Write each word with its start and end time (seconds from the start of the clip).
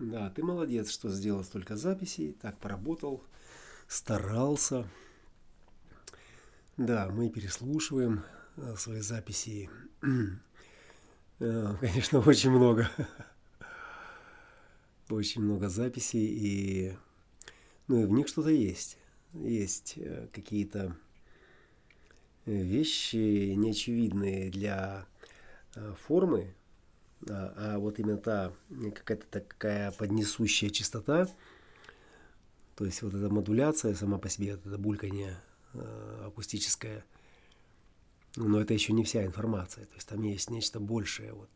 Да, 0.00 0.28
ты 0.30 0.42
молодец, 0.42 0.90
что 0.90 1.08
сделал 1.08 1.44
столько 1.44 1.76
записей, 1.76 2.32
так 2.32 2.58
поработал, 2.58 3.22
старался. 3.86 4.88
Да, 6.76 7.08
мы 7.10 7.30
переслушиваем 7.30 8.24
э, 8.56 8.74
свои 8.76 9.00
записи. 9.00 9.70
Э, 11.40 11.74
конечно, 11.80 12.20
очень 12.20 12.50
много. 12.50 12.88
Очень 15.10 15.42
много 15.42 15.68
записей, 15.68 16.26
и, 16.26 16.96
ну, 17.88 18.02
и 18.02 18.06
в 18.06 18.12
них 18.12 18.28
что-то 18.28 18.50
есть. 18.50 18.98
Есть 19.32 19.94
э, 19.96 20.28
какие-то 20.32 20.96
вещи 22.46 23.52
неочевидные 23.54 24.48
для 24.48 25.06
формы, 26.06 26.54
а, 27.28 27.54
а 27.56 27.78
вот 27.78 27.98
именно 27.98 28.18
та 28.18 28.52
какая-то 28.94 29.26
такая 29.26 29.92
поднесущая 29.92 30.70
частота, 30.70 31.28
то 32.76 32.84
есть 32.84 33.02
вот 33.02 33.14
эта 33.14 33.28
модуляция 33.28 33.94
сама 33.94 34.18
по 34.18 34.28
себе, 34.28 34.50
это 34.50 34.78
бульканье 34.78 35.40
э, 35.72 36.24
акустическое, 36.26 37.04
но 38.36 38.60
это 38.60 38.74
еще 38.74 38.92
не 38.92 39.04
вся 39.04 39.24
информация, 39.24 39.86
то 39.86 39.94
есть 39.94 40.08
там 40.08 40.22
есть 40.22 40.50
нечто 40.50 40.80
большее. 40.80 41.32
Вот. 41.32 41.50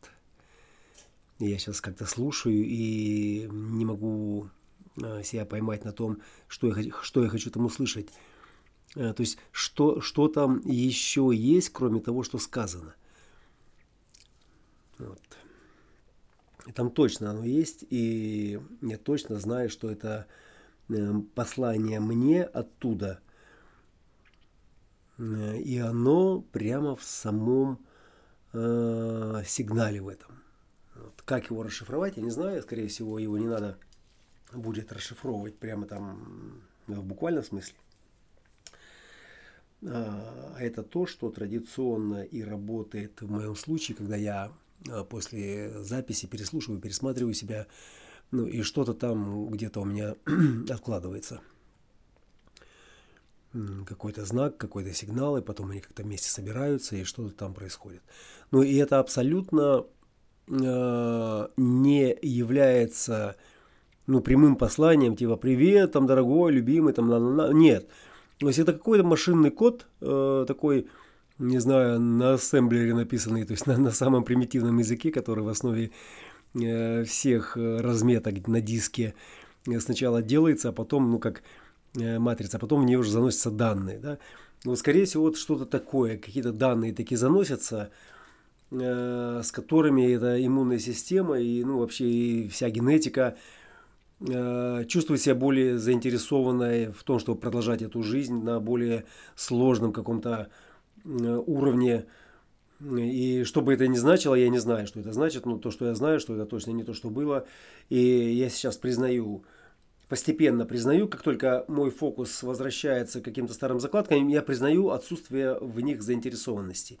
я 1.39 1.57
сейчас 1.57 1.81
как-то 1.81 2.05
слушаю 2.05 2.63
и 2.65 3.47
не 3.51 3.85
могу 3.85 4.49
э, 5.01 5.23
себя 5.23 5.45
поймать 5.45 5.83
на 5.83 5.91
том, 5.91 6.21
что 6.47 6.75
я, 6.75 6.91
что 7.01 7.23
я 7.23 7.29
хочу 7.29 7.51
там 7.51 7.65
услышать. 7.65 8.09
То 8.95 9.15
есть 9.19 9.37
что, 9.51 10.01
что 10.01 10.27
там 10.29 10.61
еще 10.65 11.29
есть, 11.31 11.69
кроме 11.69 11.99
того, 11.99 12.23
что 12.23 12.39
сказано. 12.39 12.95
Вот. 14.97 15.21
Там 16.73 16.91
точно 16.91 17.31
оно 17.31 17.43
есть, 17.43 17.85
и 17.89 18.59
я 18.81 18.97
точно 18.97 19.39
знаю, 19.39 19.69
что 19.69 19.89
это 19.89 20.27
э, 20.89 21.13
послание 21.33 21.99
мне 21.99 22.43
оттуда. 22.43 23.21
Э, 25.17 25.57
и 25.57 25.77
оно 25.79 26.41
прямо 26.41 26.95
в 26.95 27.03
самом 27.03 27.79
э, 28.53 29.41
сигнале 29.45 30.01
в 30.01 30.09
этом. 30.09 30.31
Вот. 30.95 31.21
Как 31.23 31.49
его 31.49 31.63
расшифровать, 31.63 32.17
я 32.17 32.23
не 32.23 32.29
знаю. 32.29 32.61
Скорее 32.61 32.87
всего, 32.87 33.19
его 33.19 33.37
не 33.37 33.47
надо 33.47 33.77
будет 34.51 34.91
расшифровывать 34.91 35.57
прямо 35.57 35.85
там 35.85 36.61
в 36.87 37.03
буквальном 37.03 37.43
смысле. 37.43 37.75
А 39.81 40.57
это 40.59 40.83
то, 40.83 41.05
что 41.05 41.29
традиционно 41.29 42.23
и 42.23 42.41
работает 42.43 43.21
в 43.21 43.31
моем 43.31 43.55
случае, 43.55 43.95
когда 43.95 44.17
я 44.17 44.45
а, 44.45 44.51
после 45.09 45.83
записи 45.83 46.25
переслушиваю, 46.25 46.81
пересматриваю 46.81 47.33
себя, 47.33 47.67
ну 48.31 48.45
и 48.45 48.61
что-то 48.61 48.93
там 48.93 49.47
где-то 49.49 49.81
у 49.81 49.85
меня 49.85 50.15
откладывается. 50.69 51.41
Какой-то 53.85 54.25
знак, 54.25 54.57
какой-то 54.57 54.93
сигнал, 54.93 55.37
и 55.37 55.41
потом 55.41 55.71
они 55.71 55.81
как-то 55.81 56.03
вместе 56.03 56.29
собираются, 56.29 56.95
и 56.95 57.03
что-то 57.03 57.35
там 57.35 57.53
происходит. 57.53 58.01
Ну 58.51 58.61
и 58.61 58.75
это 58.75 58.99
абсолютно 58.99 59.85
э, 60.47 61.47
не 61.57 62.17
является 62.21 63.35
ну, 64.05 64.21
прямым 64.21 64.55
посланием, 64.55 65.15
типа 65.15 65.35
«Привет, 65.35 65.91
там, 65.91 66.07
дорогой, 66.07 66.51
любимый, 66.51 66.93
там, 66.93 67.11
-на». 67.11 67.53
нет. 67.53 67.89
То 68.37 68.47
есть 68.47 68.59
это 68.59 68.73
какой-то 68.73 69.03
машинный 69.03 69.51
код 69.51 69.87
э, 70.01 70.45
такой, 70.47 70.87
не 71.39 71.59
знаю, 71.59 71.99
на 71.99 72.33
ассемблере 72.33 72.93
написанный, 72.93 73.45
то 73.45 73.53
есть 73.53 73.65
на, 73.65 73.77
на 73.77 73.91
самом 73.91 74.23
примитивном 74.23 74.77
языке, 74.77 75.11
который 75.11 75.43
в 75.43 75.47
основе 75.47 75.91
э, 76.53 77.03
всех 77.05 77.57
э, 77.57 77.79
разметок 77.79 78.47
на 78.47 78.61
диске 78.61 79.15
э, 79.65 79.79
сначала 79.79 80.21
делается, 80.21 80.69
а 80.69 80.71
потом, 80.73 81.09
ну, 81.09 81.19
как 81.19 81.41
э, 81.95 82.19
матрица, 82.19 82.57
а 82.57 82.59
потом 82.59 82.81
в 82.81 82.85
нее 82.85 82.99
уже 82.99 83.11
заносятся 83.11 83.51
данные, 83.51 83.99
да. 83.99 84.17
Вот, 84.65 84.77
скорее 84.77 85.05
всего, 85.05 85.23
вот 85.23 85.37
что-то 85.37 85.65
такое, 85.65 86.17
какие-то 86.17 86.51
данные 86.51 86.93
такие 86.93 87.17
заносятся, 87.17 87.89
э, 88.71 89.41
с 89.41 89.51
которыми 89.53 90.11
эта 90.11 90.45
иммунная 90.45 90.79
система 90.79 91.39
и, 91.39 91.63
ну, 91.63 91.79
вообще 91.79 92.05
и 92.09 92.49
вся 92.49 92.69
генетика 92.69 93.37
э, 94.19 94.83
чувствует 94.89 95.21
себя 95.21 95.35
более 95.35 95.77
заинтересованной 95.77 96.91
в 96.91 97.01
том, 97.03 97.19
чтобы 97.19 97.39
продолжать 97.39 97.81
эту 97.81 98.03
жизнь 98.03 98.43
на 98.43 98.59
более 98.59 99.05
сложном 99.37 99.93
каком-то 99.93 100.49
уровне. 101.05 102.05
И 102.81 103.43
что 103.43 103.61
бы 103.61 103.73
это 103.73 103.87
ни 103.87 103.97
значило, 103.97 104.35
я 104.35 104.49
не 104.49 104.59
знаю, 104.59 104.87
что 104.87 105.01
это 105.01 105.11
значит, 105.11 105.45
но 105.45 105.57
то, 105.57 105.69
что 105.69 105.85
я 105.85 105.95
знаю, 105.95 106.19
что 106.19 106.35
это 106.35 106.45
точно 106.45 106.71
не 106.71 106.83
то, 106.83 106.93
что 106.93 107.09
было. 107.09 107.45
И 107.89 107.99
я 107.99 108.49
сейчас 108.49 108.77
признаю, 108.77 109.43
постепенно 110.07 110.65
признаю, 110.65 111.07
как 111.07 111.21
только 111.21 111.65
мой 111.67 111.91
фокус 111.91 112.41
возвращается 112.41 113.19
к 113.19 113.25
каким-то 113.25 113.53
старым 113.53 113.79
закладкам, 113.79 114.29
я 114.29 114.41
признаю 114.41 114.89
отсутствие 114.89 115.57
в 115.59 115.81
них 115.81 116.01
заинтересованности. 116.01 116.99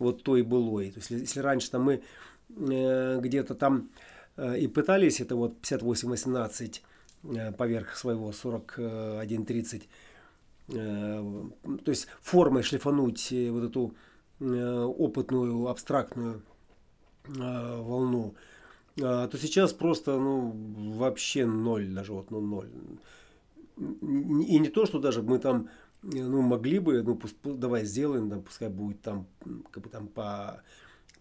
Вот 0.00 0.24
той 0.24 0.42
былой. 0.42 0.90
То 0.90 0.98
есть, 0.98 1.10
если 1.10 1.38
раньше 1.38 1.70
там 1.70 1.82
мы 1.82 2.02
э, 2.48 3.20
где-то 3.20 3.54
там 3.54 3.90
э, 4.36 4.58
и 4.58 4.66
пытались, 4.66 5.20
это 5.20 5.36
вот 5.36 5.54
58-18 5.62 6.80
э, 7.22 7.52
поверх 7.52 7.96
своего 7.96 8.30
41-30, 8.32 9.82
Э, 9.82 9.86
то 10.66 11.90
есть 11.90 12.08
формой 12.22 12.62
шлифануть 12.62 13.32
э, 13.32 13.50
вот 13.50 13.64
эту 13.64 13.94
э, 14.40 14.82
опытную, 14.82 15.68
абстрактную 15.68 16.42
волну, 17.26 18.34
то 18.96 19.30
сейчас 19.40 19.72
просто 19.72 20.18
ну, 20.18 20.52
вообще 20.92 21.46
ноль, 21.46 21.88
даже 21.88 22.12
вот 22.12 22.30
ну, 22.30 22.40
ноль. 22.40 22.68
И 23.78 24.58
не 24.58 24.68
то, 24.68 24.84
что 24.84 24.98
даже 24.98 25.22
мы 25.22 25.38
там 25.38 25.70
ну, 26.02 26.42
могли 26.42 26.78
бы, 26.78 27.02
ну, 27.02 27.14
пусть, 27.16 27.36
давай 27.42 27.86
сделаем, 27.86 28.28
да, 28.28 28.38
пускай 28.40 28.68
будет 28.68 29.00
там, 29.00 29.26
как 29.70 29.82
бы 29.82 29.88
там 29.88 30.08
по 30.08 30.62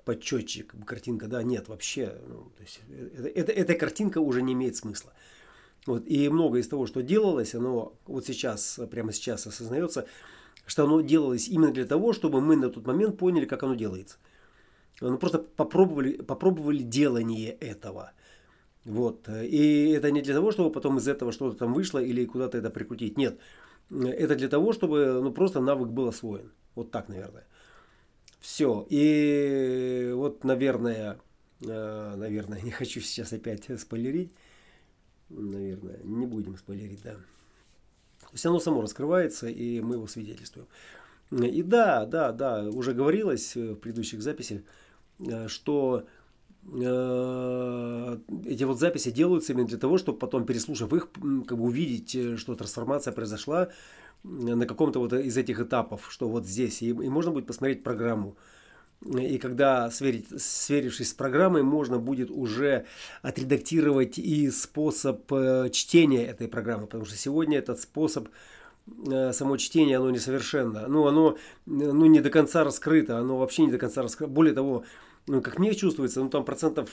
почетче 0.03 0.63
как 0.63 0.79
бы, 0.79 0.85
картинка, 0.85 1.27
да, 1.27 1.41
нет, 1.43 1.69
вообще, 1.69 2.17
ну, 2.27 2.51
то 2.57 2.63
есть, 2.63 2.81
это, 3.17 3.27
это, 3.29 3.51
эта 3.51 3.75
картинка 3.75 4.19
уже 4.19 4.41
не 4.41 4.53
имеет 4.53 4.75
смысла. 4.75 5.13
Вот, 5.85 6.07
и 6.07 6.29
многое 6.29 6.61
из 6.61 6.67
того, 6.67 6.85
что 6.87 7.01
делалось, 7.01 7.55
оно 7.55 7.93
вот 8.05 8.25
сейчас, 8.25 8.79
прямо 8.89 9.11
сейчас 9.11 9.45
осознается, 9.45 10.07
что 10.65 10.85
оно 10.85 11.01
делалось 11.01 11.49
именно 11.49 11.71
для 11.71 11.85
того, 11.85 12.13
чтобы 12.13 12.39
мы 12.39 12.55
на 12.55 12.69
тот 12.69 12.85
момент 12.87 13.17
поняли, 13.17 13.45
как 13.45 13.63
оно 13.63 13.75
делается. 13.75 14.17
Ну, 15.01 15.17
просто 15.17 15.39
попробовали, 15.39 16.13
попробовали 16.21 16.79
делание 16.79 17.51
этого. 17.51 18.13
Вот. 18.85 19.27
И 19.27 19.89
это 19.89 20.11
не 20.11 20.21
для 20.21 20.33
того, 20.33 20.51
чтобы 20.51 20.71
потом 20.71 20.97
из 20.97 21.07
этого 21.07 21.33
что-то 21.33 21.57
там 21.57 21.73
вышло 21.73 21.99
или 21.99 22.25
куда-то 22.25 22.57
это 22.57 22.69
прикрутить. 22.69 23.17
Нет. 23.17 23.39
Это 23.89 24.35
для 24.35 24.47
того, 24.47 24.71
чтобы 24.71 25.19
ну, 25.21 25.33
просто 25.33 25.59
навык 25.59 25.89
был 25.89 26.07
освоен. 26.07 26.51
Вот 26.75 26.91
так, 26.91 27.09
наверное. 27.09 27.45
Все. 28.39 28.85
И 28.89 30.11
вот, 30.13 30.45
наверное, 30.45 31.19
э, 31.61 32.15
наверное, 32.15 32.61
не 32.63 32.71
хочу 32.71 33.01
сейчас 33.01 33.33
опять 33.33 33.67
спойлерить 33.79 34.31
наверное, 35.35 35.99
не 36.03 36.25
будем 36.25 36.57
спойлерить, 36.57 37.01
да. 37.03 37.15
Есть 38.31 38.45
оно 38.45 38.59
само 38.59 38.81
раскрывается, 38.81 39.47
и 39.47 39.81
мы 39.81 39.95
его 39.95 40.07
свидетельствуем. 40.07 40.67
И 41.31 41.63
да, 41.63 42.05
да, 42.05 42.31
да, 42.31 42.63
уже 42.63 42.93
говорилось 42.93 43.55
в 43.55 43.75
предыдущих 43.75 44.21
записях, 44.21 44.61
э, 45.19 45.47
что 45.47 46.05
э, 46.71 48.17
эти 48.45 48.63
вот 48.63 48.79
записи 48.79 49.09
делаются 49.09 49.53
именно 49.53 49.67
для 49.67 49.77
того, 49.77 49.97
чтобы 49.97 50.19
потом, 50.19 50.45
переслушав 50.45 50.93
их, 50.93 51.09
как 51.11 51.57
бы 51.57 51.63
увидеть, 51.63 52.15
э, 52.15 52.37
что 52.37 52.55
трансформация 52.55 53.13
произошла 53.13 53.69
на 54.23 54.65
каком-то 54.65 54.99
вот 54.99 55.13
из 55.13 55.35
этих 55.35 55.59
этапов, 55.59 56.07
что 56.09 56.29
вот 56.29 56.45
здесь. 56.45 56.81
И, 56.81 56.89
и 56.89 57.09
можно 57.09 57.31
будет 57.31 57.47
посмотреть 57.47 57.83
программу. 57.83 58.37
И 59.05 59.37
когда, 59.37 59.91
сверить, 59.91 60.27
сверившись 60.41 61.09
с 61.09 61.13
программой, 61.13 61.61
можно 61.61 61.99
будет 61.99 62.31
уже 62.31 62.85
отредактировать 63.21 64.17
и 64.17 64.49
способ 64.49 65.31
э, 65.31 65.69
чтения 65.71 66.25
этой 66.25 66.47
программы. 66.47 66.85
Потому 66.85 67.05
что 67.05 67.17
сегодня 67.17 67.57
этот 67.57 67.81
способ 67.81 68.29
э, 69.07 69.33
само 69.33 69.57
чтение, 69.57 69.97
оно 69.97 70.09
несовершенно. 70.09 70.87
Ну, 70.87 71.05
оно 71.07 71.37
ну, 71.65 72.05
не 72.05 72.21
до 72.21 72.29
конца 72.29 72.63
раскрыто, 72.63 73.17
оно 73.17 73.37
вообще 73.37 73.65
не 73.65 73.71
до 73.71 73.77
конца 73.77 74.01
раскрыто. 74.01 74.31
Более 74.31 74.53
того, 74.53 74.85
ну, 75.27 75.41
как 75.41 75.59
мне 75.59 75.73
чувствуется, 75.73 76.21
ну, 76.21 76.29
там 76.29 76.45
процентов 76.45 76.89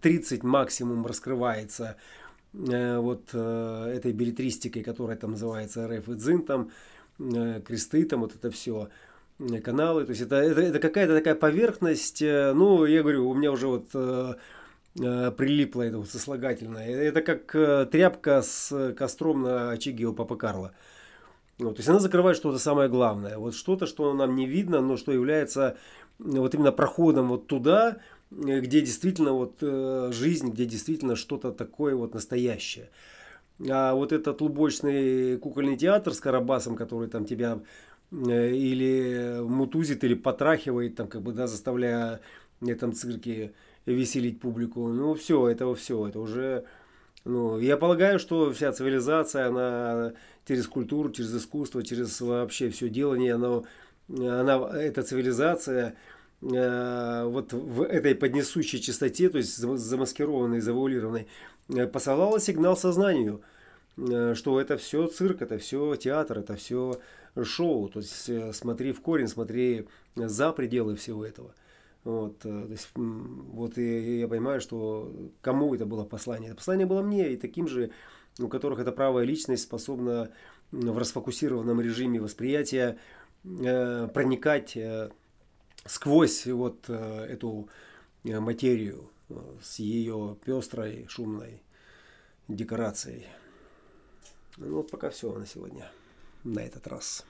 30 0.00 0.44
максимум 0.44 1.06
раскрывается 1.06 1.96
э, 2.52 2.98
вот 2.98 3.30
э, 3.32 3.92
этой 3.96 4.12
билетристикой, 4.12 4.84
которая 4.84 5.16
там 5.16 5.32
называется 5.32 5.88
РФ 5.88 6.08
и 6.08 6.14
ДЗИН, 6.14 6.42
там 6.42 6.70
э, 7.18 7.60
кресты, 7.66 8.04
там 8.04 8.20
вот 8.20 8.36
это 8.36 8.52
все 8.52 8.90
каналы. 9.62 10.04
То 10.04 10.10
есть 10.10 10.22
это, 10.22 10.36
это, 10.36 10.60
это 10.60 10.78
какая-то 10.78 11.14
такая 11.14 11.34
поверхность. 11.34 12.22
Э, 12.22 12.52
ну, 12.52 12.84
я 12.84 13.02
говорю, 13.02 13.28
у 13.28 13.34
меня 13.34 13.52
уже 13.52 13.68
вот 13.68 13.88
э, 13.94 14.34
э, 15.00 15.30
прилипло 15.32 15.82
это 15.82 15.98
вот 15.98 16.08
сослагательное. 16.08 16.88
Это 16.88 17.22
как 17.22 17.90
тряпка 17.90 18.42
с 18.42 18.94
костром 18.96 19.42
на 19.42 19.70
очаге 19.70 20.06
у 20.06 20.14
Папа 20.14 20.36
Карла. 20.36 20.72
Вот, 21.58 21.76
то 21.76 21.80
есть 21.80 21.88
она 21.88 21.98
закрывает 21.98 22.36
что-то 22.36 22.58
самое 22.58 22.88
главное. 22.88 23.36
Вот 23.36 23.54
что-то, 23.54 23.86
что 23.86 24.12
нам 24.14 24.36
не 24.36 24.46
видно, 24.46 24.80
но 24.80 24.96
что 24.96 25.12
является 25.12 25.76
вот 26.18 26.54
именно 26.54 26.70
проходом 26.70 27.28
вот 27.28 27.48
туда, 27.48 27.98
где 28.30 28.80
действительно 28.80 29.32
вот 29.32 29.56
жизнь, 30.14 30.50
где 30.50 30.66
действительно 30.66 31.16
что-то 31.16 31.50
такое 31.50 31.96
вот 31.96 32.14
настоящее. 32.14 32.90
А 33.68 33.94
вот 33.94 34.12
этот 34.12 34.40
лубочный 34.40 35.36
кукольный 35.38 35.76
театр 35.76 36.14
с 36.14 36.20
Карабасом, 36.20 36.76
который 36.76 37.08
там 37.08 37.24
тебя 37.24 37.58
или 38.10 39.40
мутузит, 39.42 40.04
или 40.04 40.14
потрахивает, 40.14 40.96
там, 40.96 41.08
как 41.08 41.22
бы, 41.22 41.32
да, 41.32 41.46
заставляя 41.46 42.20
в 42.60 42.68
этом 42.68 42.92
цирке 42.92 43.52
веселить 43.86 44.40
публику. 44.40 44.88
Ну, 44.88 45.14
все, 45.14 45.48
это 45.48 45.72
все, 45.74 46.08
это 46.08 46.20
уже... 46.20 46.64
Ну, 47.24 47.58
я 47.58 47.76
полагаю, 47.76 48.18
что 48.18 48.52
вся 48.52 48.72
цивилизация, 48.72 49.48
она 49.48 50.12
через 50.46 50.66
культуру, 50.66 51.10
через 51.10 51.34
искусство, 51.34 51.82
через 51.82 52.20
вообще 52.20 52.70
все 52.70 52.88
делание, 52.88 53.34
она, 53.34 53.62
она, 54.08 54.70
эта 54.78 55.02
цивилизация, 55.02 55.96
Э, 56.40 57.24
вот 57.24 57.52
в 57.52 57.82
этой 57.82 58.14
поднесущей 58.14 58.80
частоте, 58.80 59.28
то 59.28 59.38
есть 59.38 59.56
замаскированной, 59.56 60.60
завуалированной, 60.60 61.26
э, 61.68 61.86
посылала 61.86 62.38
сигнал 62.38 62.76
сознанию, 62.76 63.40
э, 63.40 63.42
что 64.34 64.60
это 64.60 64.76
все 64.76 65.06
цирк, 65.06 65.42
это 65.42 65.58
все 65.58 65.96
театр, 65.96 66.38
это 66.38 66.56
все 66.56 67.00
шоу. 67.42 67.88
То 67.88 68.00
есть 68.00 68.30
смотри 68.54 68.92
в 68.92 69.00
корень, 69.00 69.28
смотри 69.28 69.86
за 70.14 70.52
пределы 70.52 70.96
всего 70.96 71.24
этого. 71.24 71.54
Вот, 72.04 72.38
то 72.38 72.66
есть, 72.70 72.88
вот 72.94 73.76
и 73.76 74.20
я 74.20 74.28
понимаю, 74.28 74.60
что 74.60 75.12
кому 75.40 75.74
это 75.74 75.84
было 75.84 76.04
послание. 76.04 76.50
Это 76.50 76.56
послание 76.56 76.86
было 76.86 77.02
мне 77.02 77.32
и 77.32 77.36
таким 77.36 77.68
же, 77.68 77.90
у 78.38 78.48
которых 78.48 78.78
эта 78.78 78.92
правая 78.92 79.24
личность 79.24 79.64
способна 79.64 80.30
в 80.70 80.96
расфокусированном 80.96 81.80
режиме 81.80 82.20
восприятия 82.20 82.98
проникать 83.42 84.76
сквозь 85.88 86.46
вот 86.46 86.84
э, 86.88 87.26
эту 87.30 87.68
э, 88.24 88.38
материю 88.40 89.10
э, 89.28 89.34
с 89.62 89.78
ее 89.78 90.36
пестрой, 90.44 91.06
шумной 91.08 91.62
декорацией. 92.46 93.26
Ну 94.60 94.76
вот 94.76 94.90
пока 94.90 95.10
все 95.10 95.32
на 95.32 95.46
сегодня, 95.46 95.90
на 96.44 96.60
этот 96.60 96.86
раз. 96.88 97.24